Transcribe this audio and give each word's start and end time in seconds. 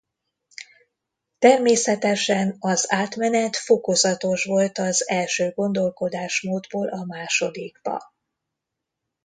Természetesen 1.39 2.55
az 2.59 2.91
átmenet 2.91 3.55
fokozatos 3.55 4.43
volt 4.45 4.77
az 4.77 5.07
első 5.09 5.51
gondolkodásmódból 5.55 6.87
a 6.89 7.03
másodikba. 7.03 8.11